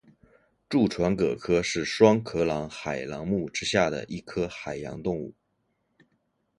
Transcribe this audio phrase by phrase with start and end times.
[0.67, 5.31] 蛀船蛤科是双壳纲海螂目之下的一科海洋动物。